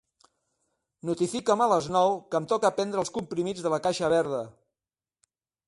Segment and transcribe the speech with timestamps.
[1.09, 4.43] Notifica'm a les nou que em toca prendre els comprimits de la caixa verda.